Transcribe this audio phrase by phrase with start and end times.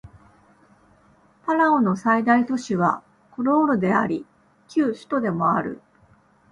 [1.45, 4.25] パラオの最大都市はコロールであり
[4.67, 5.79] 旧首都でもある